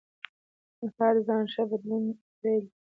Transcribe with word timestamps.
سهار 0.93 1.15
د 1.17 1.19
ځان 1.27 1.43
ښه 1.53 1.63
بدلون 1.69 2.03
پیل 2.39 2.63
دی. 2.69 2.77